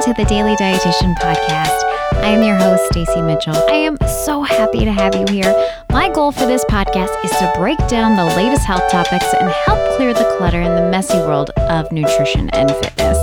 To 0.00 0.14
the 0.14 0.24
Daily 0.24 0.56
Dietitian 0.56 1.14
Podcast. 1.16 1.84
I 2.24 2.28
am 2.28 2.42
your 2.42 2.56
host, 2.56 2.86
Stacey 2.86 3.20
Mitchell. 3.20 3.54
I 3.68 3.74
am 3.74 3.98
so 4.24 4.40
happy 4.42 4.86
to 4.86 4.90
have 4.92 5.14
you 5.14 5.26
here. 5.28 5.54
My 5.92 6.08
goal 6.08 6.32
for 6.32 6.46
this 6.46 6.64
podcast 6.64 7.12
is 7.22 7.30
to 7.32 7.52
break 7.54 7.76
down 7.86 8.16
the 8.16 8.24
latest 8.24 8.64
health 8.64 8.90
topics 8.90 9.26
and 9.38 9.50
help 9.50 9.96
clear 9.96 10.14
the 10.14 10.24
clutter 10.38 10.62
in 10.62 10.74
the 10.74 10.90
messy 10.90 11.18
world 11.18 11.50
of 11.50 11.92
nutrition 11.92 12.48
and 12.50 12.70
fitness. 12.70 13.18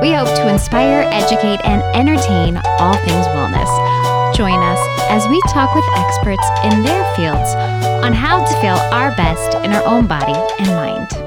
We 0.00 0.12
hope 0.12 0.34
to 0.36 0.48
inspire, 0.48 1.02
educate, 1.12 1.60
and 1.66 1.82
entertain 1.94 2.56
all 2.80 2.94
things 2.94 3.26
wellness. 3.36 4.34
Join 4.34 4.58
us 4.58 4.80
as 5.10 5.28
we 5.28 5.38
talk 5.48 5.74
with 5.74 5.84
experts 5.96 6.48
in 6.64 6.82
their 6.82 7.04
fields 7.14 7.54
on 8.02 8.14
how 8.14 8.42
to 8.42 8.60
feel 8.62 8.76
our 8.90 9.14
best 9.16 9.54
in 9.64 9.72
our 9.72 9.84
own 9.84 10.06
body 10.06 10.32
and 10.58 10.68
mind. 10.68 11.21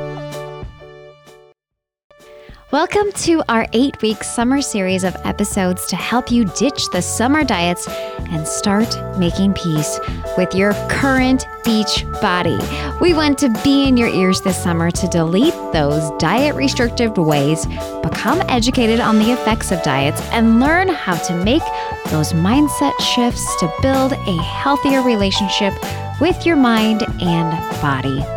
Welcome 2.72 3.12
to 3.18 3.44
our 3.48 3.68
eight 3.74 4.02
week 4.02 4.24
summer 4.24 4.60
series 4.60 5.04
of 5.04 5.16
episodes 5.24 5.86
to 5.86 5.96
help 5.96 6.32
you 6.32 6.46
ditch 6.46 6.90
the 6.90 7.02
summer 7.02 7.44
diets 7.44 7.88
and 7.88 8.48
start 8.48 8.90
making 9.20 9.54
peace 9.54 10.00
with 10.36 10.56
your 10.56 10.74
current 10.90 11.46
beach 11.64 12.04
body. 12.22 12.58
We 13.00 13.14
want 13.14 13.38
to 13.38 13.50
be 13.64 13.88
in 13.88 13.98
your 13.98 14.10
ears 14.10 14.42
this 14.42 14.62
summer 14.62 14.90
to 14.90 15.08
delete 15.08 15.54
those 15.74 16.10
diet 16.18 16.56
restrictive 16.56 17.16
ways, 17.18 17.68
become 18.02 18.42
educated 18.50 19.00
on 19.00 19.20
the 19.20 19.32
effects 19.32 19.72
of 19.72 19.84
diets, 19.84 20.20
and 20.32 20.60
learn 20.60 20.90
how 20.90 21.18
to 21.18 21.44
make 21.44 21.64
those 22.08 22.34
mindset 22.34 23.00
shifts 23.00 23.46
to 23.60 23.72
build 23.84 24.14
a 24.14 24.42
healthier 24.42 25.04
relationship 25.04 25.74
with 26.20 26.48
your 26.48 26.56
mind 26.56 27.04
and 27.22 27.82
body. 27.82 28.35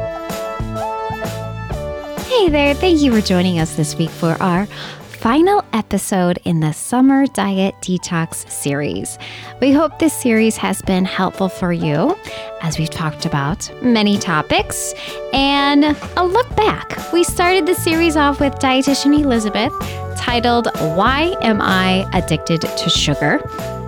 Hey 2.29 2.51
there, 2.51 2.75
thank 2.75 3.01
you 3.01 3.11
for 3.11 3.23
joining 3.23 3.59
us 3.59 3.75
this 3.75 3.97
week 3.97 4.11
for 4.11 4.37
our 4.43 4.67
final 4.67 5.65
episode 5.73 6.39
in 6.45 6.61
the 6.61 6.73
Summer 6.73 7.27
Diet 7.27 7.75
Detox 7.81 8.49
series. 8.51 9.19
We 9.63 9.73
hope 9.73 9.99
this 9.99 10.13
series 10.13 10.59
has 10.59 10.83
been 10.83 11.07
helpful 11.07 11.49
for 11.49 11.73
you 11.73 12.15
as 12.61 12.79
we've 12.79 12.91
talked 12.91 13.25
about 13.25 13.71
many 13.83 14.19
topics 14.19 14.93
and 15.33 15.97
a 16.19 16.25
look 16.25 16.55
back. 16.55 17.13
We 17.15 17.25
started 17.25 17.65
the 17.65 17.75
series 17.75 18.15
off 18.15 18.41
with 18.41 18.53
dietitian 18.57 19.19
Elizabeth 19.19 19.73
titled 20.19 20.69
Why 20.97 21.35
Am 21.41 21.63
I 21.63 22.09
Addicted 22.13 22.61
to 22.61 22.91
Sugar? 22.91 23.41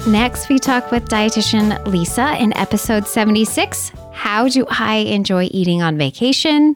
Next, 0.07 0.49
we 0.49 0.59
talk 0.59 0.91
with 0.91 1.05
dietitian 1.11 1.87
Lisa 1.87 2.37
in 2.43 2.57
episode 2.57 3.07
76 3.07 3.93
How 4.13 4.49
Do 4.49 4.65
I 4.71 4.97
Enjoy 4.97 5.47
Eating 5.53 5.83
on 5.83 5.99
Vacation? 5.99 6.75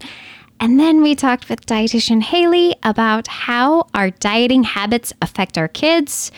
And 0.60 0.78
then 0.80 1.02
we 1.02 1.14
talked 1.14 1.48
with 1.48 1.66
dietitian 1.66 2.22
Haley 2.22 2.76
about 2.82 3.26
how 3.26 3.88
our 3.92 4.10
dieting 4.10 4.62
habits 4.62 5.12
affect 5.20 5.58
our 5.58 5.68
kids. 5.68 6.30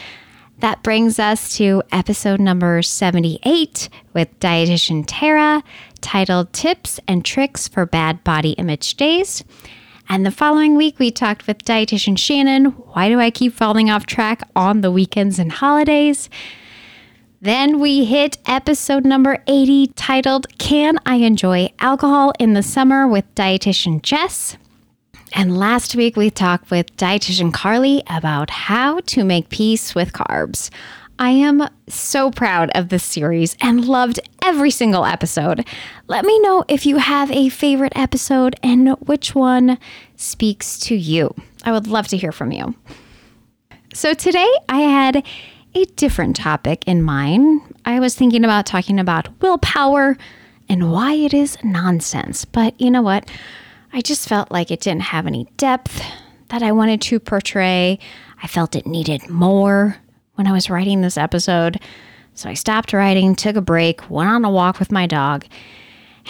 That 0.58 0.83
brings 0.83 1.19
us 1.19 1.56
to 1.58 1.83
episode 1.92 2.41
number 2.41 2.81
78 2.81 3.89
with 4.14 4.41
dietitian 4.41 5.05
Tara, 5.06 5.62
titled 6.00 6.53
Tips 6.53 6.98
and 7.06 7.25
Tricks 7.25 7.69
for 7.69 7.84
Bad 7.84 8.25
Body 8.25 8.53
Image 8.53 8.95
Days. 8.95 9.45
And 10.08 10.25
the 10.25 10.30
following 10.30 10.77
week, 10.77 10.98
we 10.98 11.11
talked 11.11 11.47
with 11.47 11.64
dietitian 11.64 12.17
Shannon, 12.17 12.67
Why 12.67 13.08
Do 13.08 13.20
I 13.20 13.30
Keep 13.30 13.53
Falling 13.53 13.91
Off 13.91 14.06
Track 14.06 14.48
on 14.55 14.80
the 14.80 14.91
Weekends 14.91 15.39
and 15.39 15.53
Holidays? 15.53 16.30
Then 17.41 17.81
we 17.81 18.06
hit 18.06 18.39
episode 18.47 19.05
number 19.05 19.42
80 19.47 19.89
titled 19.89 20.47
Can 20.59 20.98
I 21.05 21.17
Enjoy 21.17 21.70
Alcohol 21.79 22.33
in 22.39 22.55
the 22.55 22.62
Summer 22.62 23.06
with 23.06 23.27
dietitian 23.34 24.01
Jess. 24.01 24.56
And 25.34 25.59
last 25.59 25.95
week 25.95 26.17
we 26.17 26.31
talked 26.31 26.70
with 26.70 26.97
dietitian 26.97 27.53
Carly 27.53 28.03
about 28.09 28.48
how 28.48 29.01
to 29.01 29.23
make 29.23 29.51
peace 29.51 29.95
with 29.95 30.14
carbs. 30.14 30.70
I 31.19 31.31
am 31.31 31.69
so 31.89 32.31
proud 32.31 32.70
of 32.75 32.89
this 32.89 33.05
series 33.05 33.55
and 33.61 33.84
loved 33.84 34.19
every 34.42 34.70
single 34.70 35.05
episode. 35.05 35.67
Let 36.08 36.24
me 36.24 36.41
know 36.41 36.64
if 36.68 36.86
you 36.86 36.97
have 36.97 37.30
a 37.30 37.51
favorite 37.51 37.92
episode 37.97 38.57
and 38.63 38.91
which 39.07 39.35
one 39.35 39.77
speaks 40.17 40.79
to 40.80 40.95
you. 40.95 41.35
I 41.64 41.73
would 41.73 41.86
love 41.86 42.08
to 42.08 42.17
hear 42.17 42.33
from 42.33 42.53
you. 42.53 42.74
So 43.92 44.14
today 44.14 44.51
I 44.68 44.80
had 44.80 45.23
a 45.77 45.85
different 45.97 46.37
topic 46.37 46.83
in 46.87 47.03
mind. 47.03 47.61
I 47.85 48.01
was 48.01 48.14
thinking 48.14 48.45
about 48.45 48.64
talking 48.64 48.98
about 48.98 49.29
willpower 49.42 50.17
and 50.70 50.91
why 50.91 51.13
it 51.13 51.35
is 51.35 51.59
nonsense. 51.63 52.47
But 52.47 52.81
you 52.81 52.91
know 52.91 53.03
what? 53.03 53.29
I 53.92 54.01
just 54.01 54.27
felt 54.27 54.51
like 54.51 54.70
it 54.70 54.81
didn't 54.81 55.03
have 55.03 55.27
any 55.27 55.47
depth 55.59 56.03
that 56.48 56.63
I 56.63 56.73
wanted 56.73 57.03
to 57.03 57.20
portray. 57.20 57.98
I 58.42 58.47
felt 58.47 58.75
it 58.75 58.86
needed 58.86 59.29
more 59.29 59.98
when 60.36 60.47
I 60.47 60.53
was 60.53 60.70
writing 60.70 61.03
this 61.03 61.19
episode. 61.19 61.79
So 62.33 62.48
I 62.48 62.55
stopped 62.55 62.95
writing, 62.95 63.35
took 63.35 63.57
a 63.57 63.61
break, 63.61 64.09
went 64.09 64.31
on 64.31 64.47
a 64.47 64.51
walk 64.51 64.79
with 64.79 64.91
my 64.91 65.07
dog. 65.07 65.45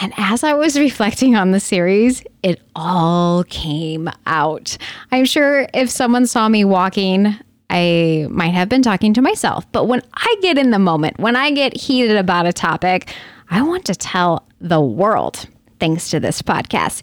And 0.01 0.13
as 0.17 0.43
I 0.43 0.55
was 0.55 0.77
reflecting 0.79 1.37
on 1.37 1.53
the 1.53 1.61
series, 1.61 2.25
it 2.43 2.61
all 2.75 3.45
came 3.45 4.11
out. 4.27 4.77
I'm 5.13 5.25
sure 5.25 5.69
if 5.73 5.89
someone 5.89 6.27
saw 6.27 6.49
me 6.49 6.65
walking 6.65 7.37
I 7.71 8.27
might 8.31 8.55
have 8.55 8.69
been 8.69 8.83
talking 8.83 9.15
to 9.15 9.23
myself. 9.23 9.71
But 9.73 9.87
when 9.87 10.03
I 10.15 10.37
get 10.41 10.59
in 10.59 10.71
the 10.71 10.79
moment, 10.79 11.19
when 11.19 11.37
I 11.37 11.51
get 11.51 11.77
heated 11.77 12.17
about 12.17 12.47
a 12.47 12.53
topic, 12.53 13.13
I 13.51 13.63
want 13.63 13.85
to 13.87 13.95
tell 13.95 14.47
the 14.61 14.81
world 14.81 15.47
thanks 15.79 16.11
to 16.11 16.21
this 16.21 16.43
podcast. 16.43 17.03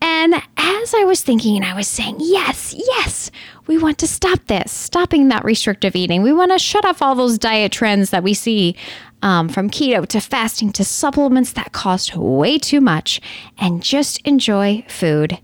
And 0.00 0.34
as 0.56 0.94
I 0.94 1.04
was 1.04 1.22
thinking, 1.22 1.62
I 1.62 1.74
was 1.74 1.88
saying, 1.88 2.16
yes, 2.20 2.74
yes, 2.76 3.30
we 3.66 3.78
want 3.78 3.98
to 3.98 4.06
stop 4.06 4.46
this, 4.46 4.70
stopping 4.70 5.28
that 5.28 5.44
restrictive 5.44 5.96
eating. 5.96 6.22
We 6.22 6.32
want 6.32 6.52
to 6.52 6.58
shut 6.58 6.84
off 6.84 7.02
all 7.02 7.14
those 7.14 7.38
diet 7.38 7.72
trends 7.72 8.10
that 8.10 8.22
we 8.22 8.34
see 8.34 8.76
um, 9.22 9.48
from 9.48 9.70
keto 9.70 10.06
to 10.08 10.20
fasting 10.20 10.72
to 10.72 10.84
supplements 10.84 11.52
that 11.52 11.72
cost 11.72 12.14
way 12.14 12.58
too 12.58 12.80
much 12.80 13.20
and 13.58 13.82
just 13.82 14.20
enjoy 14.26 14.84
food 14.88 15.38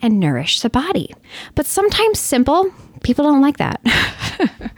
and 0.00 0.20
nourish 0.20 0.60
the 0.60 0.70
body. 0.70 1.14
But 1.54 1.66
sometimes 1.66 2.20
simple 2.20 2.72
people 3.02 3.24
don't 3.24 3.40
like 3.40 3.56
that. 3.58 3.80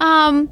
um, 0.00 0.48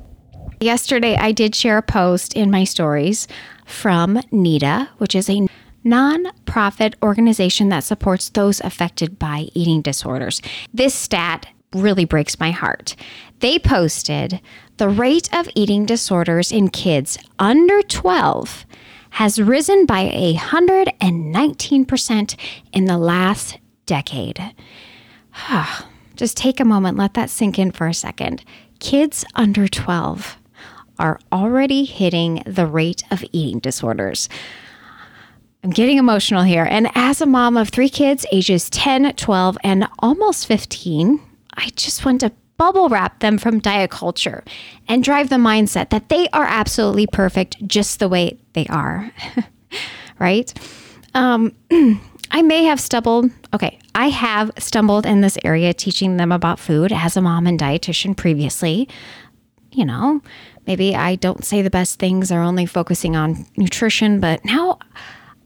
yesterday, 0.60 1.16
I 1.16 1.32
did 1.32 1.54
share 1.54 1.78
a 1.78 1.82
post 1.82 2.34
in 2.34 2.50
my 2.50 2.64
stories 2.64 3.26
from 3.66 4.16
NEDA, 4.32 4.88
which 4.98 5.14
is 5.14 5.30
a 5.30 5.46
non-profit 5.84 6.96
organization 7.02 7.68
that 7.68 7.84
supports 7.84 8.30
those 8.30 8.58
affected 8.60 9.16
by 9.18 9.48
eating 9.54 9.82
disorders. 9.82 10.40
This 10.72 10.94
stat 10.94 11.46
really 11.72 12.06
breaks 12.06 12.40
my 12.40 12.52
heart. 12.52 12.96
They 13.40 13.58
posted 13.58 14.40
the 14.78 14.88
rate 14.88 15.28
of 15.34 15.50
eating 15.54 15.84
disorders 15.86 16.50
in 16.50 16.70
kids 16.70 17.18
under 17.38 17.82
12 17.82 18.64
has 19.10 19.40
risen 19.40 19.86
by 19.86 20.06
119% 20.36 22.36
in 22.72 22.86
the 22.86 22.98
last 22.98 23.58
decade. 23.86 24.40
Just 26.16 26.36
take 26.36 26.60
a 26.60 26.64
moment, 26.64 26.96
let 26.96 27.14
that 27.14 27.30
sink 27.30 27.58
in 27.58 27.72
for 27.72 27.86
a 27.86 27.94
second. 27.94 28.44
Kids 28.78 29.24
under 29.34 29.66
12 29.68 30.36
are 30.98 31.18
already 31.32 31.84
hitting 31.84 32.42
the 32.46 32.66
rate 32.66 33.02
of 33.10 33.24
eating 33.32 33.58
disorders. 33.58 34.28
I'm 35.62 35.70
getting 35.70 35.98
emotional 35.98 36.42
here. 36.42 36.66
And 36.68 36.88
as 36.94 37.20
a 37.20 37.26
mom 37.26 37.56
of 37.56 37.70
three 37.70 37.88
kids, 37.88 38.26
ages 38.30 38.68
10, 38.70 39.14
12, 39.14 39.58
and 39.64 39.88
almost 39.98 40.46
15, 40.46 41.20
I 41.54 41.70
just 41.70 42.04
want 42.04 42.20
to 42.20 42.32
bubble 42.56 42.88
wrap 42.88 43.20
them 43.20 43.38
from 43.38 43.58
diet 43.58 43.90
culture 43.90 44.44
and 44.86 45.02
drive 45.02 45.28
the 45.28 45.36
mindset 45.36 45.90
that 45.90 46.08
they 46.08 46.28
are 46.28 46.44
absolutely 46.44 47.06
perfect 47.06 47.66
just 47.66 47.98
the 47.98 48.08
way 48.08 48.38
they 48.52 48.66
are. 48.66 49.10
right? 50.18 50.52
Um, 51.14 51.54
I 52.30 52.42
may 52.42 52.64
have 52.64 52.80
stumbled. 52.80 53.30
Okay, 53.52 53.78
I 53.94 54.08
have 54.08 54.50
stumbled 54.58 55.06
in 55.06 55.20
this 55.20 55.38
area 55.44 55.72
teaching 55.72 56.16
them 56.16 56.32
about 56.32 56.58
food 56.58 56.92
as 56.92 57.16
a 57.16 57.20
mom 57.20 57.46
and 57.46 57.58
dietitian 57.58 58.16
previously. 58.16 58.88
You 59.72 59.84
know, 59.84 60.20
maybe 60.66 60.94
I 60.94 61.16
don't 61.16 61.44
say 61.44 61.62
the 61.62 61.70
best 61.70 61.98
things 61.98 62.30
or 62.30 62.40
only 62.40 62.66
focusing 62.66 63.16
on 63.16 63.46
nutrition, 63.56 64.20
but 64.20 64.44
now 64.44 64.78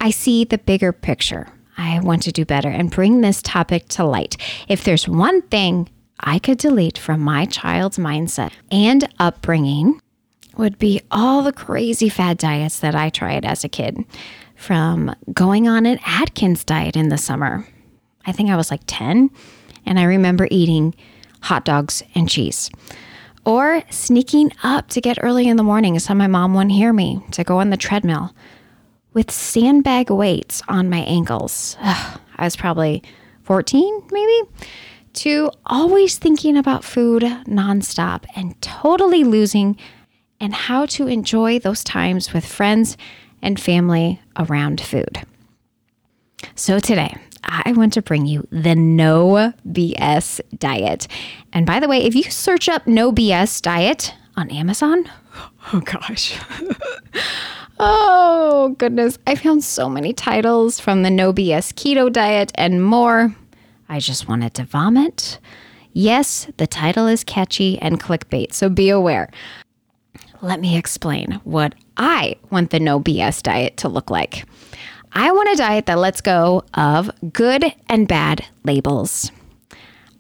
I 0.01 0.11
see 0.11 0.45
the 0.45 0.59
bigger 0.59 0.93
picture. 0.93 1.49
I 1.77 2.01
want 2.01 2.23
to 2.25 2.33
do 2.33 2.45
better 2.45 2.69
and 2.69 2.91
bring 2.91 3.21
this 3.21 3.41
topic 3.41 3.89
to 3.91 4.05
light. 4.05 4.37
If 4.69 4.85
there's 4.85 5.09
one 5.09 5.43
thing 5.43 5.89
I 6.21 6.39
could 6.39 6.59
delete 6.59 6.99
from 6.99 7.21
my 7.21 7.47
child's 7.47 7.99
mindset 7.99 8.53
and 8.71 9.09
upbringing, 9.19 10.01
would 10.57 10.79
be 10.79 11.01
all 11.11 11.43
the 11.43 11.53
crazy 11.53 12.09
fad 12.09 12.37
diets 12.37 12.81
that 12.81 12.95
I 12.95 13.11
tried 13.11 13.45
as 13.45 13.63
a 13.63 13.69
kid 13.69 14.05
from 14.59 15.15
going 15.33 15.69
on 15.69 15.87
an 15.87 16.01
Atkins 16.05 16.65
diet 16.65 16.97
in 16.97 17.09
the 17.09 17.17
summer. 17.17 17.67
I 18.27 18.33
think 18.33 18.51
I 18.51 18.57
was 18.57 18.73
like 18.73 18.83
10, 18.87 19.31
and 19.87 19.99
I 19.99 20.03
remember 20.03 20.49
eating 20.51 20.95
hot 21.41 21.65
dogs 21.65 22.03
and 22.17 22.29
cheese. 22.29 22.69
Or 23.47 23.83
sneaking 23.89 24.53
up 24.65 24.89
to 24.89 25.01
get 25.01 25.23
early 25.23 25.47
in 25.47 25.57
the 25.57 25.63
morning 25.63 25.99
so 26.01 26.13
my 26.13 26.27
mom 26.27 26.55
wouldn't 26.55 26.73
hear 26.73 26.93
me 26.93 27.23
to 27.31 27.45
go 27.45 27.59
on 27.59 27.71
the 27.71 27.77
treadmill 27.77 28.35
with 29.15 29.31
sandbag 29.31 30.11
weights 30.11 30.61
on 30.69 30.91
my 30.91 31.01
ankles. 31.01 31.77
Ugh, 31.81 32.21
I 32.37 32.45
was 32.45 32.57
probably 32.57 33.05
14, 33.45 34.03
maybe, 34.11 34.51
to 35.15 35.51
always 35.67 36.19
thinking 36.19 36.57
about 36.57 36.85
food 36.85 37.23
nonstop 37.47 38.25
and 38.35 38.61
totally 38.61 39.23
losing 39.23 39.77
and 40.41 40.53
how 40.53 40.85
to 40.87 41.07
enjoy 41.07 41.61
those 41.61 41.85
times 41.85 42.33
with 42.33 42.45
friends 42.45 42.97
and 43.43 43.61
family 43.61 44.21
around 44.37 44.81
food. 44.81 45.23
So 46.55 46.79
today, 46.79 47.17
I 47.45 47.73
want 47.73 47.93
to 47.95 48.03
bring 48.03 48.27
you 48.27 48.47
the 48.51 48.75
no 48.75 49.53
BS 49.67 50.41
diet. 50.59 51.09
And 51.53 51.67
by 51.67 51.81
the 51.81 51.89
way, 51.89 52.05
if 52.05 52.15
you 52.15 52.25
search 52.25 52.69
up 52.69 52.87
no 52.87 53.13
BS 53.13 53.63
diet 53.63 54.15
on 54.37 54.51
Amazon, 54.51 55.11
oh 55.73 55.81
gosh. 55.81 56.39
oh 57.79 58.75
goodness, 58.79 59.19
I 59.27 59.35
found 59.35 59.65
so 59.65 59.89
many 59.89 60.13
titles 60.13 60.79
from 60.79 61.03
the 61.03 61.11
no 61.11 61.33
BS 61.33 61.73
keto 61.73 62.13
diet 62.13 62.53
and 62.55 62.85
more. 62.85 63.35
I 63.89 64.01
just 64.01 64.29
wanted 64.29 64.55
to 64.55 64.65
vomit. 64.65 65.39
Yes, 65.93 66.49
the 66.59 66.67
title 66.67 67.07
is 67.07 67.25
catchy 67.25 67.79
and 67.79 68.01
clickbait, 68.01 68.53
so 68.53 68.69
be 68.69 68.91
aware. 68.91 69.31
Let 70.41 70.61
me 70.61 70.77
explain 70.77 71.41
what 71.45 71.75
I 71.97 72.37
want 72.51 72.71
the 72.71 72.79
no 72.79 73.01
BS 73.01 73.43
diet 73.43 73.77
to 73.79 73.89
look 73.89 74.09
like. 74.09 74.45
I 75.13 75.33
want 75.33 75.49
a 75.49 75.57
diet 75.57 75.87
that 75.87 75.99
lets 75.99 76.21
go 76.21 76.65
of 76.75 77.11
good 77.33 77.65
and 77.89 78.07
bad 78.07 78.45
labels. 78.63 79.33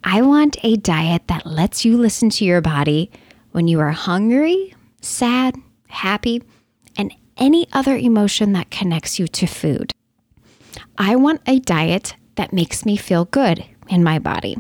I 0.03 0.23
want 0.23 0.57
a 0.65 0.77
diet 0.77 1.29
that 1.29 1.47
lets 1.47 1.85
you 1.85 1.97
listen 1.97 2.31
to 2.31 2.45
your 2.45 2.61
body 2.61 3.11
when 3.53 3.69
you 3.69 3.79
are 3.81 3.93
hungry, 3.93 4.75
sad, 5.01 5.57
happy, 5.89 6.43
and 6.97 7.15
any 7.37 7.69
other 7.73 7.97
emotion 7.97 8.53
that 8.55 8.71
connects 8.71 9.19
you 9.19 9.29
to 9.29 9.47
food. 9.47 9.93
I 10.97 11.15
want 11.17 11.43
a 11.47 11.61
diet 11.61 12.17
that 12.35 12.53
makes 12.53 12.85
me 12.85 12.97
feel 12.97 13.27
good 13.27 13.65
in 13.89 14.03
my 14.03 14.19
body. 14.19 14.59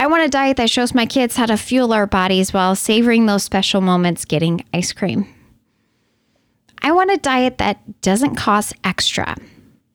I 0.00 0.06
want 0.06 0.24
a 0.24 0.28
diet 0.30 0.56
that 0.56 0.70
shows 0.70 0.94
my 0.94 1.04
kids 1.04 1.36
how 1.36 1.44
to 1.44 1.58
fuel 1.58 1.92
our 1.92 2.06
bodies 2.06 2.54
while 2.54 2.74
savoring 2.74 3.26
those 3.26 3.42
special 3.42 3.82
moments 3.82 4.24
getting 4.24 4.64
ice 4.72 4.94
cream. 4.94 5.28
I 6.80 6.92
want 6.92 7.10
a 7.10 7.18
diet 7.18 7.58
that 7.58 8.00
doesn't 8.00 8.36
cost 8.36 8.72
extra, 8.82 9.36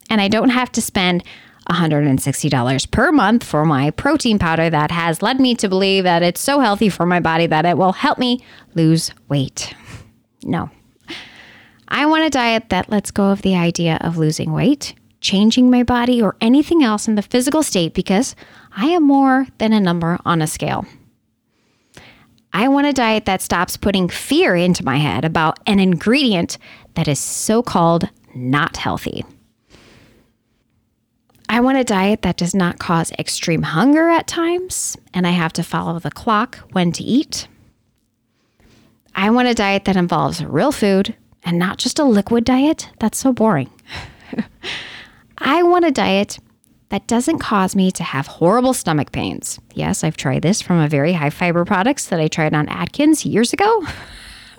and 0.08 0.20
I 0.20 0.28
don't 0.28 0.50
have 0.50 0.70
to 0.72 0.80
spend 0.80 1.24
$160 1.68 2.90
per 2.92 3.10
month 3.10 3.42
for 3.42 3.64
my 3.64 3.90
protein 3.90 4.38
powder 4.38 4.70
that 4.70 4.92
has 4.92 5.22
led 5.22 5.40
me 5.40 5.56
to 5.56 5.68
believe 5.68 6.04
that 6.04 6.22
it's 6.22 6.40
so 6.40 6.60
healthy 6.60 6.88
for 6.88 7.04
my 7.04 7.18
body 7.18 7.48
that 7.48 7.66
it 7.66 7.76
will 7.76 7.90
help 7.90 8.16
me 8.16 8.44
lose 8.76 9.10
weight. 9.28 9.74
No. 10.44 10.70
I 11.88 12.06
want 12.06 12.22
a 12.22 12.30
diet 12.30 12.68
that 12.68 12.88
lets 12.88 13.10
go 13.10 13.24
of 13.32 13.42
the 13.42 13.56
idea 13.56 13.98
of 14.02 14.16
losing 14.16 14.52
weight, 14.52 14.94
changing 15.20 15.68
my 15.68 15.82
body, 15.82 16.22
or 16.22 16.36
anything 16.40 16.84
else 16.84 17.08
in 17.08 17.16
the 17.16 17.22
physical 17.22 17.64
state 17.64 17.92
because 17.92 18.36
I 18.78 18.88
am 18.88 19.04
more 19.04 19.46
than 19.56 19.72
a 19.72 19.80
number 19.80 20.18
on 20.26 20.42
a 20.42 20.46
scale. 20.46 20.84
I 22.52 22.68
want 22.68 22.86
a 22.86 22.92
diet 22.92 23.24
that 23.24 23.40
stops 23.40 23.78
putting 23.78 24.10
fear 24.10 24.54
into 24.54 24.84
my 24.84 24.98
head 24.98 25.24
about 25.24 25.58
an 25.66 25.80
ingredient 25.80 26.58
that 26.94 27.08
is 27.08 27.18
so 27.18 27.62
called 27.62 28.08
not 28.34 28.76
healthy. 28.76 29.24
I 31.48 31.60
want 31.60 31.78
a 31.78 31.84
diet 31.84 32.20
that 32.22 32.36
does 32.36 32.54
not 32.54 32.78
cause 32.78 33.12
extreme 33.12 33.62
hunger 33.62 34.10
at 34.10 34.26
times, 34.26 34.96
and 35.14 35.26
I 35.26 35.30
have 35.30 35.54
to 35.54 35.62
follow 35.62 35.98
the 35.98 36.10
clock 36.10 36.58
when 36.72 36.92
to 36.92 37.04
eat. 37.04 37.48
I 39.14 39.30
want 39.30 39.48
a 39.48 39.54
diet 39.54 39.86
that 39.86 39.96
involves 39.96 40.44
real 40.44 40.72
food 40.72 41.14
and 41.44 41.58
not 41.58 41.78
just 41.78 41.98
a 41.98 42.04
liquid 42.04 42.44
diet. 42.44 42.90
That's 42.98 43.16
so 43.16 43.32
boring. 43.32 43.70
I 45.38 45.62
want 45.62 45.86
a 45.86 45.90
diet 45.90 46.38
that 46.88 47.06
doesn't 47.06 47.38
cause 47.38 47.74
me 47.74 47.90
to 47.92 48.04
have 48.04 48.26
horrible 48.26 48.72
stomach 48.72 49.12
pains. 49.12 49.58
Yes, 49.74 50.04
I've 50.04 50.16
tried 50.16 50.42
this 50.42 50.62
from 50.62 50.78
a 50.78 50.88
very 50.88 51.12
high 51.12 51.30
fiber 51.30 51.64
products 51.64 52.06
that 52.06 52.20
I 52.20 52.28
tried 52.28 52.54
on 52.54 52.68
Atkins 52.68 53.26
years 53.26 53.52
ago. 53.52 53.86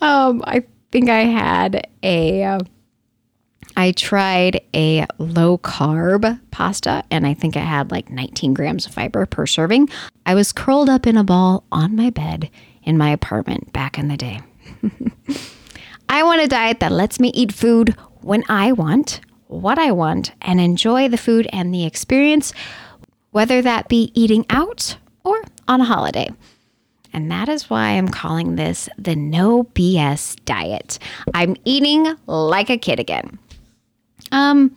um, 0.00 0.42
I 0.46 0.64
think 0.90 1.10
I 1.10 1.24
had 1.24 1.88
a. 2.02 2.42
Uh, 2.44 2.60
I 3.76 3.90
tried 3.90 4.60
a 4.72 5.04
low 5.18 5.58
carb 5.58 6.40
pasta 6.52 7.02
and 7.10 7.26
I 7.26 7.34
think 7.34 7.56
it 7.56 7.60
had 7.60 7.90
like 7.90 8.08
19 8.08 8.54
grams 8.54 8.86
of 8.86 8.94
fiber 8.94 9.26
per 9.26 9.46
serving. 9.46 9.88
I 10.24 10.36
was 10.36 10.52
curled 10.52 10.88
up 10.88 11.08
in 11.08 11.16
a 11.16 11.24
ball 11.24 11.64
on 11.72 11.96
my 11.96 12.10
bed 12.10 12.50
in 12.84 12.96
my 12.96 13.10
apartment 13.10 13.72
back 13.72 13.98
in 13.98 14.06
the 14.06 14.16
day. 14.16 14.40
I 16.08 16.22
want 16.22 16.42
a 16.42 16.46
diet 16.46 16.78
that 16.80 16.92
lets 16.92 17.18
me 17.18 17.32
eat 17.34 17.52
food 17.52 17.96
when 18.20 18.44
I 18.48 18.70
want, 18.72 19.20
what 19.48 19.78
I 19.78 19.92
want, 19.92 20.32
and 20.42 20.60
enjoy 20.60 21.08
the 21.08 21.16
food 21.16 21.48
and 21.52 21.72
the 21.72 21.84
experience, 21.84 22.52
whether 23.30 23.62
that 23.62 23.88
be 23.88 24.10
eating 24.14 24.46
out 24.50 24.96
or 25.24 25.42
on 25.68 25.80
a 25.80 25.84
holiday. 25.84 26.30
And 27.12 27.30
that 27.30 27.48
is 27.48 27.70
why 27.70 27.90
I'm 27.90 28.08
calling 28.08 28.56
this 28.56 28.88
the 28.98 29.14
no 29.14 29.64
BS 29.64 30.36
diet. 30.44 30.98
I'm 31.32 31.56
eating 31.64 32.06
like 32.26 32.70
a 32.70 32.76
kid 32.76 32.98
again. 32.98 33.38
Um, 34.32 34.76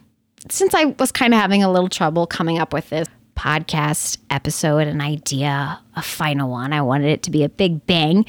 since 0.49 0.75
I 0.75 0.85
was 0.99 1.11
kind 1.11 1.33
of 1.33 1.39
having 1.39 1.63
a 1.63 1.71
little 1.71 1.89
trouble 1.89 2.27
coming 2.27 2.59
up 2.59 2.73
with 2.73 2.89
this 2.89 3.07
podcast 3.35 4.17
episode, 4.29 4.87
an 4.87 5.01
idea, 5.01 5.79
a 5.95 6.01
final 6.01 6.49
one, 6.49 6.73
I 6.73 6.81
wanted 6.81 7.09
it 7.09 7.23
to 7.23 7.31
be 7.31 7.43
a 7.43 7.49
big 7.49 7.85
bang. 7.85 8.25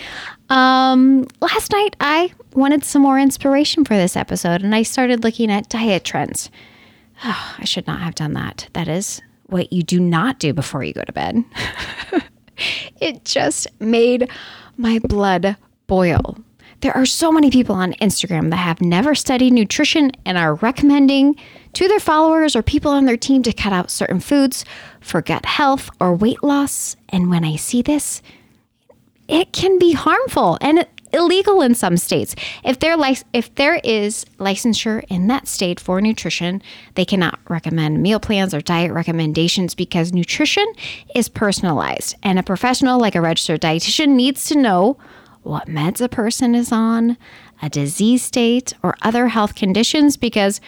Um, 0.48 1.26
last 1.40 1.72
night, 1.72 1.96
I 2.00 2.32
wanted 2.58 2.84
some 2.84 3.02
more 3.02 3.18
inspiration 3.18 3.84
for 3.84 3.94
this 3.94 4.16
episode, 4.16 4.62
and 4.62 4.74
I 4.74 4.82
started 4.82 5.24
looking 5.24 5.50
at 5.50 5.68
diet 5.68 6.04
trends. 6.04 6.50
Oh, 7.24 7.54
I 7.58 7.64
should 7.64 7.86
not 7.86 8.00
have 8.00 8.14
done 8.14 8.34
that. 8.34 8.68
That 8.74 8.88
is 8.88 9.20
what 9.46 9.72
you 9.72 9.82
do 9.82 9.98
not 9.98 10.38
do 10.38 10.52
before 10.52 10.84
you 10.84 10.92
go 10.92 11.02
to 11.02 11.12
bed. 11.12 11.44
it 13.00 13.24
just 13.24 13.66
made 13.80 14.30
my 14.76 14.98
blood 14.98 15.56
boil. 15.86 16.36
There 16.80 16.96
are 16.96 17.06
so 17.06 17.32
many 17.32 17.50
people 17.50 17.74
on 17.74 17.94
Instagram 17.94 18.50
that 18.50 18.56
have 18.56 18.80
never 18.80 19.14
studied 19.14 19.52
nutrition 19.52 20.12
and 20.24 20.38
are 20.38 20.54
recommending 20.54 21.34
to 21.72 21.88
their 21.88 21.98
followers 21.98 22.54
or 22.54 22.62
people 22.62 22.92
on 22.92 23.04
their 23.04 23.16
team 23.16 23.42
to 23.42 23.52
cut 23.52 23.72
out 23.72 23.90
certain 23.90 24.20
foods 24.20 24.64
for 25.00 25.20
gut 25.20 25.44
health 25.44 25.90
or 25.98 26.14
weight 26.14 26.42
loss. 26.44 26.94
And 27.08 27.30
when 27.30 27.44
I 27.44 27.56
see 27.56 27.82
this, 27.82 28.22
it 29.26 29.52
can 29.52 29.78
be 29.78 29.92
harmful 29.92 30.56
and 30.60 30.86
illegal 31.12 31.62
in 31.62 31.74
some 31.74 31.96
states. 31.96 32.34
If 32.64 32.78
there 32.80 32.96
if 33.32 33.54
there 33.54 33.80
is 33.84 34.24
licensure 34.38 35.04
in 35.08 35.26
that 35.28 35.48
state 35.48 35.80
for 35.80 36.00
nutrition, 36.00 36.62
they 36.94 37.04
cannot 37.04 37.38
recommend 37.48 38.02
meal 38.02 38.20
plans 38.20 38.54
or 38.54 38.60
diet 38.60 38.92
recommendations 38.92 39.74
because 39.74 40.12
nutrition 40.12 40.66
is 41.14 41.28
personalized 41.28 42.16
and 42.22 42.38
a 42.38 42.42
professional 42.42 43.00
like 43.00 43.14
a 43.14 43.20
registered 43.20 43.60
dietitian 43.60 44.10
needs 44.10 44.44
to 44.46 44.58
know 44.58 44.98
what 45.42 45.66
meds 45.66 46.00
a 46.00 46.08
person 46.08 46.54
is 46.54 46.72
on, 46.72 47.16
a 47.62 47.68
disease 47.68 48.22
state, 48.22 48.74
or 48.82 48.94
other 49.02 49.28
health 49.28 49.54
conditions 49.54 50.16
because 50.16 50.60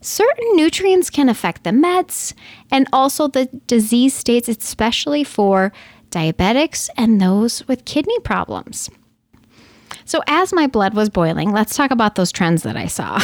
certain 0.00 0.56
nutrients 0.56 1.10
can 1.10 1.28
affect 1.28 1.64
the 1.64 1.70
meds 1.70 2.32
and 2.70 2.88
also 2.92 3.28
the 3.28 3.46
disease 3.66 4.14
states, 4.14 4.48
especially 4.48 5.24
for 5.24 5.72
diabetics 6.10 6.88
and 6.96 7.20
those 7.20 7.66
with 7.68 7.84
kidney 7.84 8.18
problems. 8.20 8.90
So, 10.04 10.20
as 10.26 10.52
my 10.52 10.66
blood 10.66 10.94
was 10.94 11.08
boiling, 11.08 11.52
let's 11.52 11.76
talk 11.76 11.90
about 11.90 12.14
those 12.14 12.32
trends 12.32 12.62
that 12.62 12.76
I 12.76 12.86
saw. 12.86 13.20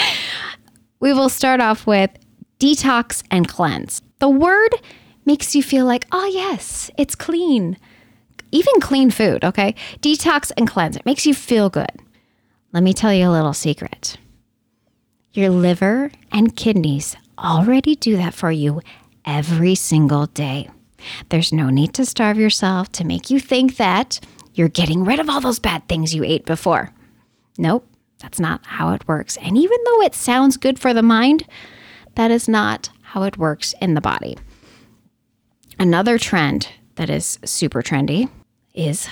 we 1.00 1.12
will 1.12 1.28
start 1.28 1.60
off 1.60 1.86
with 1.86 2.10
detox 2.58 3.22
and 3.30 3.48
cleanse. 3.48 4.02
The 4.18 4.28
word 4.28 4.74
makes 5.24 5.54
you 5.54 5.62
feel 5.62 5.86
like, 5.86 6.06
oh, 6.12 6.26
yes, 6.26 6.90
it's 6.96 7.14
clean 7.14 7.76
even 8.52 8.80
clean 8.80 9.10
food, 9.10 9.44
okay? 9.44 9.74
Detox 10.00 10.50
and 10.56 10.68
cleanse. 10.68 10.96
It 10.96 11.06
makes 11.06 11.26
you 11.26 11.34
feel 11.34 11.70
good. 11.70 11.90
Let 12.72 12.82
me 12.82 12.92
tell 12.92 13.12
you 13.12 13.28
a 13.28 13.30
little 13.30 13.52
secret. 13.52 14.16
Your 15.32 15.50
liver 15.50 16.10
and 16.32 16.56
kidneys 16.56 17.16
already 17.38 17.94
do 17.94 18.16
that 18.16 18.34
for 18.34 18.50
you 18.50 18.80
every 19.24 19.74
single 19.74 20.26
day. 20.26 20.68
There's 21.28 21.52
no 21.52 21.70
need 21.70 21.94
to 21.94 22.04
starve 22.04 22.38
yourself 22.38 22.90
to 22.92 23.04
make 23.04 23.30
you 23.30 23.40
think 23.40 23.76
that 23.76 24.20
you're 24.60 24.68
getting 24.68 25.06
rid 25.06 25.18
of 25.18 25.30
all 25.30 25.40
those 25.40 25.58
bad 25.58 25.88
things 25.88 26.14
you 26.14 26.22
ate 26.22 26.44
before. 26.44 26.90
Nope, 27.56 27.88
that's 28.18 28.38
not 28.38 28.60
how 28.66 28.92
it 28.92 29.08
works. 29.08 29.38
And 29.38 29.56
even 29.56 29.78
though 29.86 30.02
it 30.02 30.14
sounds 30.14 30.58
good 30.58 30.78
for 30.78 30.92
the 30.92 31.02
mind, 31.02 31.44
that 32.14 32.30
is 32.30 32.46
not 32.46 32.90
how 33.00 33.22
it 33.22 33.38
works 33.38 33.74
in 33.80 33.94
the 33.94 34.02
body. 34.02 34.36
Another 35.78 36.18
trend 36.18 36.68
that 36.96 37.08
is 37.08 37.38
super 37.42 37.80
trendy 37.80 38.28
is 38.74 39.08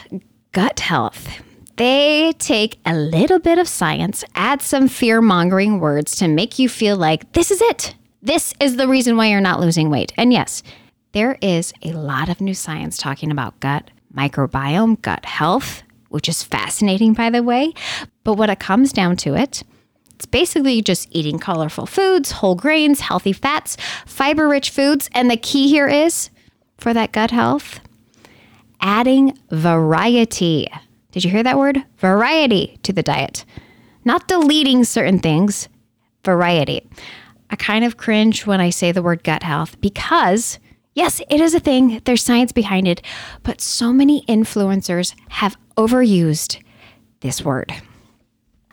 gut 0.52 0.80
health. 0.80 1.40
They 1.76 2.34
take 2.38 2.78
a 2.84 2.94
little 2.94 3.38
bit 3.38 3.58
of 3.58 3.68
science, 3.68 4.24
add 4.34 4.60
some 4.60 4.86
fear 4.86 5.22
mongering 5.22 5.80
words 5.80 6.14
to 6.16 6.28
make 6.28 6.58
you 6.58 6.68
feel 6.68 6.96
like 6.98 7.32
this 7.32 7.50
is 7.50 7.62
it. 7.62 7.94
This 8.20 8.52
is 8.60 8.76
the 8.76 8.86
reason 8.86 9.16
why 9.16 9.28
you're 9.28 9.40
not 9.40 9.60
losing 9.60 9.88
weight. 9.88 10.12
And 10.18 10.30
yes, 10.30 10.62
there 11.12 11.38
is 11.40 11.72
a 11.82 11.92
lot 11.92 12.28
of 12.28 12.42
new 12.42 12.52
science 12.52 12.98
talking 12.98 13.30
about 13.30 13.60
gut 13.60 13.90
microbiome, 14.18 15.00
gut 15.02 15.24
health, 15.24 15.82
which 16.08 16.28
is 16.28 16.42
fascinating, 16.42 17.12
by 17.12 17.30
the 17.30 17.42
way. 17.42 17.72
But 18.24 18.34
when 18.34 18.50
it 18.50 18.58
comes 18.58 18.92
down 18.92 19.16
to 19.18 19.34
it, 19.34 19.62
It's 20.18 20.26
basically 20.26 20.82
just 20.82 21.06
eating 21.12 21.38
colorful 21.38 21.86
foods, 21.86 22.32
whole 22.32 22.56
grains, 22.56 22.98
healthy 22.98 23.32
fats, 23.32 23.76
fiber 24.04 24.48
rich 24.48 24.70
foods. 24.70 25.08
And 25.12 25.30
the 25.30 25.36
key 25.36 25.68
here 25.68 25.86
is 25.86 26.30
for 26.76 26.92
that 26.92 27.12
gut 27.12 27.30
health, 27.30 27.78
adding 28.80 29.38
variety. 29.52 30.66
Did 31.12 31.22
you 31.22 31.30
hear 31.30 31.44
that 31.44 31.56
word? 31.56 31.84
Variety 31.98 32.80
to 32.82 32.92
the 32.92 33.04
diet. 33.04 33.44
Not 34.04 34.26
deleting 34.26 34.82
certain 34.82 35.20
things, 35.20 35.68
variety. 36.24 36.84
I 37.50 37.54
kind 37.54 37.84
of 37.84 37.96
cringe 37.96 38.44
when 38.44 38.60
I 38.60 38.70
say 38.70 38.90
the 38.90 39.04
word 39.04 39.22
gut 39.22 39.44
health 39.44 39.80
because, 39.80 40.58
yes, 40.98 41.22
it 41.30 41.40
is 41.40 41.54
a 41.54 41.60
thing, 41.60 42.00
there's 42.04 42.24
science 42.24 42.50
behind 42.50 42.88
it, 42.88 43.00
but 43.44 43.60
so 43.60 43.92
many 43.92 44.22
influencers 44.26 45.14
have 45.28 45.56
overused 45.76 46.60
this 47.20 47.40
word. 47.40 47.72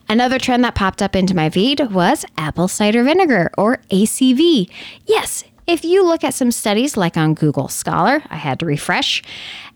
Another 0.09 0.39
trend 0.39 0.63
that 0.63 0.73
popped 0.73 1.03
up 1.03 1.15
into 1.15 1.35
my 1.35 1.51
feed 1.51 1.79
was 1.91 2.25
apple 2.35 2.67
cider 2.67 3.03
vinegar 3.03 3.51
or 3.57 3.77
ACV. 3.91 4.69
Yes, 5.05 5.43
if 5.67 5.85
you 5.85 6.03
look 6.03 6.23
at 6.23 6.33
some 6.33 6.51
studies 6.51 6.97
like 6.97 7.15
on 7.15 7.35
Google 7.35 7.67
Scholar, 7.67 8.23
I 8.29 8.37
had 8.37 8.59
to 8.59 8.65
refresh. 8.65 9.21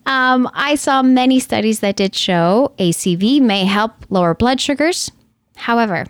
Um, 0.07 0.49
I 0.53 0.73
saw 0.73 1.03
many 1.03 1.39
studies 1.39 1.81
that 1.81 1.97
did 1.97 2.15
show 2.15 2.73
ACV 2.79 3.41
may 3.41 3.65
help 3.65 3.91
lower 4.09 4.33
blood 4.33 4.59
sugars. 4.59 5.11
However, 5.55 6.05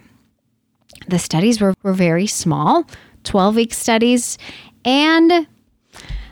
the 1.08 1.19
studies 1.19 1.60
were, 1.60 1.74
were 1.84 1.93
very 1.93 2.27
small 2.27 2.86
12 3.25 3.55
week 3.55 3.74
studies, 3.74 4.38
and 4.86 5.48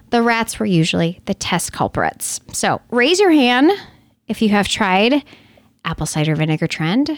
the 0.10 0.22
rats 0.22 0.60
were 0.60 0.66
usually 0.66 1.22
the 1.26 1.34
test 1.34 1.74
culprits. 1.74 2.40
So 2.54 2.82
raise 2.92 3.20
your 3.20 3.32
hand 3.32 3.72
if 4.28 4.42
you 4.42 4.50
have 4.50 4.68
tried 4.68 5.24
apple 5.86 6.06
cider 6.06 6.36
vinegar 6.36 6.68
trend. 6.68 7.18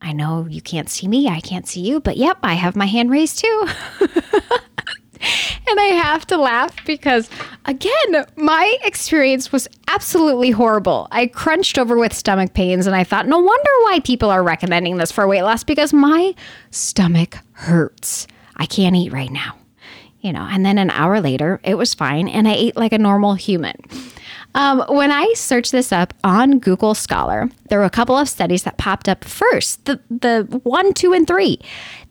I 0.00 0.12
know 0.12 0.46
you 0.48 0.60
can't 0.60 0.90
see 0.90 1.08
me, 1.08 1.28
I 1.28 1.40
can't 1.40 1.66
see 1.66 1.80
you, 1.80 2.00
but 2.00 2.16
yep, 2.16 2.38
I 2.42 2.54
have 2.54 2.76
my 2.76 2.86
hand 2.86 3.10
raised 3.10 3.38
too. 3.38 3.68
and 4.00 5.80
I 5.80 5.98
have 6.02 6.26
to 6.26 6.36
laugh 6.36 6.76
because, 6.84 7.30
again, 7.64 8.26
my 8.36 8.76
experience 8.84 9.50
was 9.50 9.66
absolutely 9.88 10.50
horrible. 10.50 11.08
I 11.10 11.26
crunched 11.26 11.78
over 11.78 11.96
with 11.96 12.12
stomach 12.12 12.52
pains 12.52 12.86
and 12.86 12.94
I 12.94 13.04
thought, 13.04 13.26
no 13.26 13.38
wonder 13.38 13.70
why 13.84 14.00
people 14.04 14.30
are 14.30 14.42
recommending 14.42 14.98
this 14.98 15.10
for 15.10 15.26
weight 15.26 15.42
loss 15.42 15.64
because 15.64 15.94
my 15.94 16.34
stomach 16.70 17.38
hurts. 17.52 18.26
I 18.56 18.66
can't 18.66 18.96
eat 18.96 19.12
right 19.12 19.32
now. 19.32 19.56
You 20.24 20.32
know, 20.32 20.48
and 20.50 20.64
then 20.64 20.78
an 20.78 20.88
hour 20.88 21.20
later, 21.20 21.60
it 21.62 21.74
was 21.74 21.92
fine 21.92 22.28
and 22.28 22.48
I 22.48 22.54
ate 22.54 22.76
like 22.76 22.94
a 22.94 22.98
normal 22.98 23.34
human. 23.34 23.76
Um, 24.54 24.82
when 24.88 25.12
I 25.12 25.30
searched 25.34 25.70
this 25.70 25.92
up 25.92 26.14
on 26.24 26.60
Google 26.60 26.94
Scholar, 26.94 27.50
there 27.68 27.78
were 27.78 27.84
a 27.84 27.90
couple 27.90 28.16
of 28.16 28.26
studies 28.26 28.62
that 28.62 28.78
popped 28.78 29.06
up 29.06 29.22
first 29.22 29.84
the, 29.84 30.00
the 30.08 30.60
one, 30.62 30.94
two, 30.94 31.12
and 31.12 31.26
three. 31.26 31.58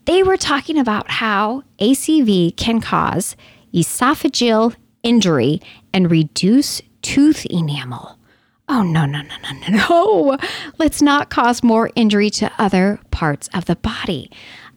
They 0.06 0.22
were 0.22 0.38
talking 0.38 0.78
about 0.78 1.10
how 1.10 1.64
ACV 1.80 2.56
can 2.56 2.82
cause 2.82 3.36
esophageal 3.74 4.76
injury 5.02 5.60
and 5.92 6.12
reduce 6.12 6.84
tooth 7.02 7.48
enamel. 7.48 8.20
Oh, 8.70 8.84
no, 8.84 9.08
no, 9.08 9.22
no, 9.22 9.36
no, 9.42 9.68
no, 9.68 9.78
no. 9.90 10.38
Let's 10.78 11.02
not 11.02 11.32
cause 11.32 11.64
more 11.64 11.90
injury 11.96 12.30
to 12.32 12.52
other 12.60 13.00
parts 13.10 13.50
of 13.56 13.66
the 13.66 13.76
body. 13.76 14.30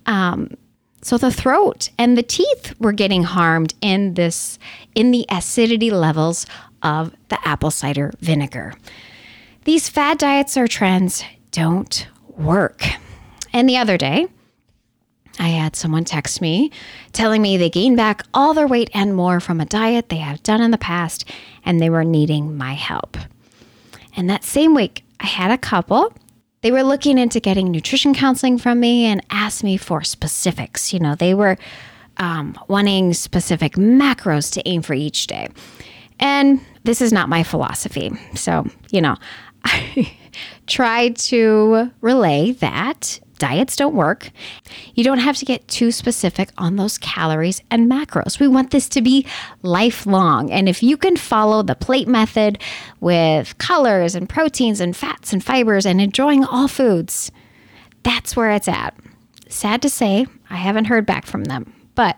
Um, 0.07 0.57
so 1.03 1.19
the 1.19 1.31
throat 1.31 1.91
and 1.99 2.17
the 2.17 2.23
teeth 2.23 2.75
were 2.79 2.93
getting 2.93 3.23
harmed 3.23 3.75
in 3.81 4.15
this 4.15 4.59
in 4.95 5.11
the 5.11 5.27
acidity 5.29 5.91
levels 5.91 6.47
of 6.83 7.15
the 7.29 7.39
apple 7.47 7.71
cider 7.71 8.13
vinegar. 8.21 8.75
These 9.65 9.89
fad 9.89 10.19
diets 10.19 10.57
or 10.57 10.69
trends 10.69 11.25
don't 11.51 12.07
work. 12.29 12.85
And 13.53 13.69
the 13.69 13.77
other 13.77 13.97
day, 13.97 14.29
I 15.39 15.49
had 15.49 15.77
someone 15.77 16.05
text 16.05 16.41
me 16.41 16.71
telling 17.13 17.43
me 17.43 17.57
they 17.57 17.71
gained 17.71 17.97
back 17.97 18.23
all 18.33 18.55
their 18.55 18.67
weight 18.67 18.91
and 18.95 19.15
more 19.15 19.41
from 19.41 19.61
a 19.61 19.67
diet 19.67 20.09
they 20.09 20.17
have 20.17 20.43
done 20.43 20.63
in 20.63 20.71
the 20.71 20.79
past 20.79 21.25
and 21.65 21.81
they 21.81 21.91
were 21.91 22.05
needing 22.05 22.57
my 22.57 22.75
help. 22.75 23.17
And 24.17 24.31
that 24.31 24.45
same 24.45 24.75
week, 24.75 25.05
I 25.21 25.27
had 25.27 25.51
a 25.51 25.59
couple. 25.59 26.13
They 26.67 26.73
were 26.73 26.83
looking 26.83 27.17
into 27.17 27.39
getting 27.39 27.71
nutrition 27.71 28.13
counseling 28.13 28.59
from 28.59 28.81
me 28.81 29.05
and 29.05 29.25
asked 29.31 29.63
me 29.63 29.77
for 29.77 30.03
specifics. 30.03 30.93
You 30.93 30.99
know, 30.99 31.15
they 31.15 31.33
were 31.33 31.57
um, 32.17 32.59
wanting 32.67 33.15
specific 33.15 33.75
macros 33.75 34.53
to 34.55 34.69
aim 34.69 34.83
for 34.83 34.93
each 34.93 35.29
day. 35.29 35.49
And 36.19 36.61
this 36.83 37.01
is 37.01 37.13
not 37.13 37.29
my 37.29 37.45
philosophy. 37.45 38.11
So, 38.35 38.67
you 38.91 39.01
know, 39.01 39.15
I 39.65 40.13
tried 40.67 41.15
to 41.31 41.93
relay 42.01 42.51
that 42.51 43.21
diets 43.39 43.77
don't 43.77 43.95
work. 43.95 44.31
You 44.95 45.05
don't 45.05 45.19
have 45.19 45.37
to 45.37 45.45
get 45.45 45.69
too 45.69 45.93
specific 45.93 46.51
on 46.59 46.77
those 46.77 46.99
calories 46.99 47.63
and 47.71 47.91
macros. 47.91 48.41
We 48.41 48.49
want 48.49 48.71
this 48.71 48.89
to 48.91 49.03
be 49.03 49.27
lifelong. 49.63 50.51
And 50.51 50.69
if 50.69 50.83
you 50.83 50.97
can 50.97 51.17
follow 51.17 51.63
the 51.63 51.75
plate 51.75 52.09
method 52.09 52.61
with 53.01 53.57
colors 53.59 54.15
and 54.15 54.29
proteins 54.29 54.81
and 54.81 54.97
fats 54.97 55.33
and 55.33 55.45
fibers 55.45 55.87
and 55.87 56.01
enjoying 56.01 56.45
all 56.45 56.69
foods, 56.69 57.31
that's 58.03 58.37
where 58.37 58.53
it's 58.53 58.69
at. 58.69 58.95
Sad 59.49 59.83
to 59.83 59.91
say, 59.91 60.27
I 60.51 60.57
haven't 60.57 60.87
heard 60.87 61.07
back 61.07 61.27
from 61.27 61.45
them, 61.45 61.73
but 61.95 62.17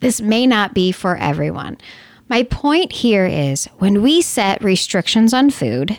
this 0.00 0.20
may 0.20 0.46
not 0.46 0.74
be 0.74 0.92
for 0.92 1.16
everyone. 1.16 1.78
My 2.28 2.44
point 2.44 2.92
here 2.92 3.26
is 3.26 3.66
when 3.78 4.02
we 4.02 4.22
set 4.22 4.64
restrictions 4.64 5.34
on 5.34 5.50
food, 5.50 5.98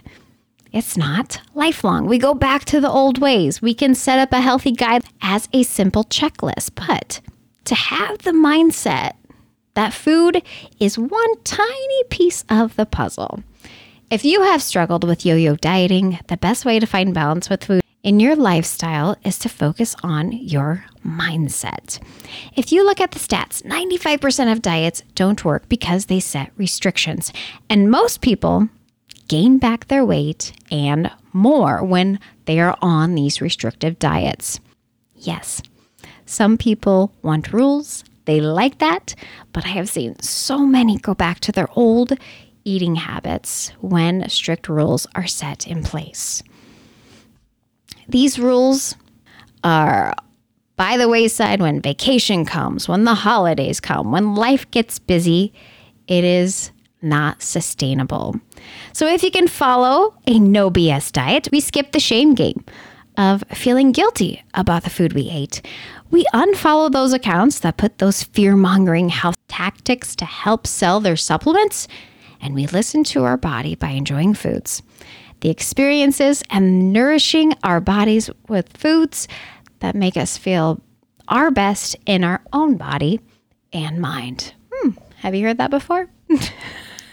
it's 0.74 0.98
not 0.98 1.40
lifelong. 1.54 2.08
We 2.08 2.18
go 2.18 2.34
back 2.34 2.66
to 2.66 2.82
the 2.82 2.90
old 2.90 3.20
ways. 3.20 3.62
We 3.62 3.76
can 3.76 3.94
set 3.94 4.18
up 4.18 4.34
a 4.34 4.42
healthy 4.42 4.72
guide 4.72 5.06
as 5.22 5.48
a 5.54 5.62
simple 5.62 6.04
checklist, 6.04 6.72
but 6.76 7.22
to 7.66 7.76
have 7.76 8.18
the 8.20 8.32
mindset 8.32 9.14
that 9.76 9.94
food 9.94 10.42
is 10.80 10.98
one 10.98 11.44
tiny 11.44 12.04
piece 12.10 12.44
of 12.50 12.76
the 12.76 12.88
puzzle. 12.88 13.44
If 14.10 14.26
you 14.26 14.42
have 14.42 14.62
struggled 14.64 15.04
with 15.04 15.26
yo 15.26 15.36
yo 15.36 15.56
dieting, 15.56 16.20
the 16.28 16.38
best 16.38 16.66
way 16.66 16.80
to 16.80 16.88
find 16.88 17.14
balance 17.14 17.50
with 17.50 17.64
food 17.64 17.84
in 18.02 18.20
your 18.20 18.36
lifestyle 18.36 19.16
is 19.24 19.40
to 19.40 19.50
focus 19.50 19.96
on 20.04 20.32
your 20.32 20.86
mindset. 21.06 22.00
If 22.56 22.72
you 22.72 22.84
look 22.84 23.00
at 23.00 23.12
the 23.12 23.20
stats, 23.20 23.64
95% 23.64 24.52
of 24.52 24.62
diets 24.62 25.04
don't 25.16 25.46
work 25.46 25.70
because 25.70 26.08
they 26.08 26.20
set 26.20 26.52
restrictions. 26.58 27.32
And 27.70 27.90
most 27.90 28.22
people 28.22 28.70
gain 29.28 29.58
back 29.58 29.88
their 29.88 30.06
weight 30.06 30.54
and 30.72 31.12
more 31.32 31.84
when 31.84 32.20
they 32.46 32.60
are 32.60 32.78
on 32.82 33.16
these 33.16 33.42
restrictive 33.42 34.00
diets. 34.00 34.60
Yes, 35.16 35.62
some 36.26 36.58
people 36.58 37.14
want 37.22 37.54
rules, 37.54 38.04
they 38.26 38.40
like 38.40 38.80
that, 38.80 39.16
but 39.52 39.66
I 39.66 39.70
have 39.70 39.90
seen 39.90 40.20
so 40.20 40.60
many 40.60 40.98
go 40.98 41.14
back 41.14 41.40
to 41.42 41.52
their 41.52 41.68
old 41.76 42.14
eating 42.66 42.96
habits 42.96 43.70
when 43.82 44.28
strict 44.30 44.70
rules 44.70 45.06
are 45.16 45.28
set 45.28 45.68
in 45.68 45.84
place. 45.84 46.42
These 48.08 48.40
rules 48.40 48.96
are 49.64 50.14
by 50.76 50.98
the 50.98 51.10
wayside 51.10 51.62
when 51.62 51.82
vacation 51.82 52.46
comes, 52.46 52.88
when 52.88 53.04
the 53.04 53.16
holidays 53.16 53.80
come, 53.80 54.12
when 54.12 54.36
life 54.36 54.70
gets 54.72 55.00
busy. 55.00 55.54
It 56.08 56.24
is 56.24 56.72
not 57.04 57.42
sustainable. 57.42 58.36
So, 58.94 59.08
if 59.08 59.24
you 59.24 59.32
can 59.32 59.48
follow 59.48 60.16
a 60.26 60.40
no 60.40 60.72
BS 60.72 61.12
diet, 61.12 61.50
we 61.52 61.60
skip 61.60 61.92
the 61.92 62.00
shame 62.00 62.34
game 62.34 62.64
of 63.18 63.44
feeling 63.52 63.92
guilty 63.92 64.44
about 64.54 64.84
the 64.84 64.90
food 64.90 65.14
we 65.14 65.30
ate. 65.30 65.62
We 66.10 66.26
unfollow 66.34 66.92
those 66.92 67.14
accounts 67.14 67.60
that 67.60 67.78
put 67.78 67.98
those 67.98 68.24
fear 68.24 68.56
mongering 68.56 69.10
health 69.10 69.36
tactics 69.48 70.16
to 70.16 70.26
help 70.26 70.66
sell 70.66 71.00
their 71.00 71.16
supplements, 71.16 71.88
and 72.42 72.56
we 72.56 72.68
listen 72.68 73.04
to 73.06 73.24
our 73.24 73.38
body 73.38 73.76
by 73.76 73.90
enjoying 73.90 74.34
foods 74.34 74.82
the 75.44 75.50
experiences 75.50 76.42
and 76.50 76.94
nourishing 76.94 77.54
our 77.64 77.82
bodies 77.82 78.30
with 78.48 78.78
foods 78.78 79.28
that 79.80 79.94
make 79.94 80.16
us 80.16 80.38
feel 80.38 80.82
our 81.28 81.52
best 81.52 81.98
in 82.06 82.24
our 82.24 82.42
own 82.54 82.78
body 82.78 83.20
and 83.74 84.00
mind. 84.00 84.54
Hmm, 84.72 84.92
have 85.18 85.36
you 85.36 85.46
heard 85.46 85.58
that 85.58 85.70
before? 85.70 86.08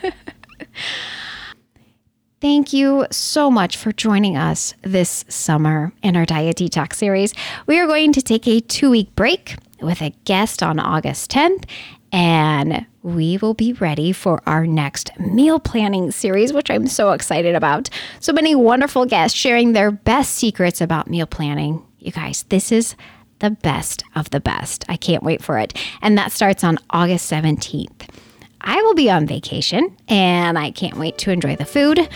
Thank 2.41 2.73
you 2.73 3.07
so 3.11 3.51
much 3.51 3.77
for 3.77 3.93
joining 3.93 4.37
us 4.37 4.73
this 4.83 5.27
summer 5.29 5.93
in 6.03 6.17
our 6.17 6.25
Diet 6.25 6.57
Detox 6.57 6.95
series. 6.95 7.35
We 7.67 7.79
are 7.79 7.87
going 7.87 8.13
to 8.15 8.23
take 8.23 8.49
a 8.49 8.61
two 8.61 8.91
week 8.91 9.15
break 9.15 9.57
with 9.83 10.01
a 10.01 10.15
guest 10.25 10.63
on 10.63 10.79
August 10.79 11.31
10th 11.31 11.65
and 12.13 12.87
we 13.03 13.39
will 13.39 13.55
be 13.55 13.73
ready 13.75 14.13
for 14.13 14.43
our 14.47 14.67
next 14.67 15.11
meal 15.19 15.59
planning 15.61 16.11
series, 16.11 16.53
which 16.53 16.71
I'm 16.71 16.87
so 16.87 17.13
excited 17.13 17.55
about. 17.55 17.89
So 18.21 18.33
many 18.33 18.55
wonderful 18.55 19.07
guests 19.07 19.39
sharing 19.39 19.73
their 19.73 19.91
best 19.91 20.35
secrets 20.35 20.81
about 20.81 21.09
meal 21.09 21.27
planning. 21.27 21.85
You 21.99 22.13
guys, 22.13 22.45
this 22.49 22.73
is 22.73 22.97
the 23.39 23.51
best 23.51 24.03
of 24.15 24.31
the 24.31 24.41
best. 24.41 24.85
I 24.89 24.97
can't 24.97 25.23
wait 25.23 25.43
for 25.43 25.59
it. 25.59 25.79
And 26.03 26.17
that 26.19 26.33
starts 26.33 26.65
on 26.65 26.79
August 26.91 27.31
17th. 27.31 28.09
I 28.61 28.83
will 28.83 28.95
be 28.95 29.11
on 29.11 29.27
vacation 29.27 29.97
and 30.09 30.59
I 30.59 30.71
can't 30.71 30.97
wait 30.97 31.19
to 31.19 31.31
enjoy 31.31 31.57
the 31.57 31.65
food. 31.65 32.09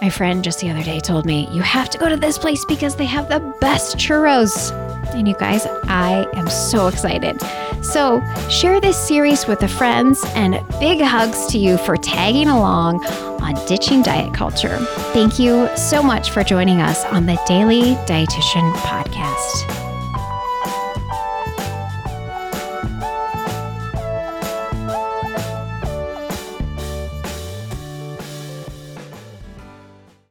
My 0.00 0.10
friend 0.10 0.42
just 0.42 0.60
the 0.60 0.70
other 0.70 0.82
day 0.82 1.00
told 1.00 1.26
me, 1.26 1.48
You 1.52 1.62
have 1.62 1.90
to 1.90 1.98
go 1.98 2.08
to 2.08 2.16
this 2.16 2.38
place 2.38 2.64
because 2.64 2.96
they 2.96 3.04
have 3.04 3.28
the 3.28 3.40
best 3.60 3.96
churros. 3.96 4.72
And 5.14 5.28
you 5.28 5.34
guys, 5.34 5.66
I 5.84 6.26
am 6.34 6.48
so 6.48 6.86
excited. 6.86 7.40
So, 7.84 8.22
share 8.48 8.80
this 8.80 8.96
series 8.96 9.46
with 9.46 9.60
the 9.60 9.68
friends 9.68 10.24
and 10.34 10.54
big 10.78 11.00
hugs 11.00 11.46
to 11.48 11.58
you 11.58 11.76
for 11.78 11.96
tagging 11.96 12.48
along 12.48 13.04
on 13.42 13.54
ditching 13.66 14.02
diet 14.02 14.32
culture. 14.32 14.78
Thank 15.12 15.38
you 15.38 15.68
so 15.76 16.02
much 16.02 16.30
for 16.30 16.44
joining 16.44 16.80
us 16.80 17.04
on 17.06 17.26
the 17.26 17.38
Daily 17.46 17.94
Dietitian 18.06 18.72
Podcast. 18.74 19.81